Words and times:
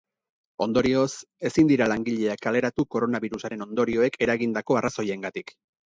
Ondorioz, 0.65 1.11
ezin 1.51 1.69
dira 1.73 1.89
langileak 1.93 2.43
kaleratu 2.47 2.89
koronabirusaren 2.97 3.69
ondorioek 3.71 4.21
eragindako 4.29 4.85
arrazoiengatik. 4.85 5.61